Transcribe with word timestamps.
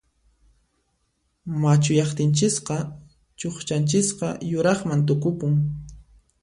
Machuyaqtinchisqa 1.63 2.77
chuqchanchisqa 3.39 4.27
yuraqman 4.51 4.99
tukupun. 5.07 5.53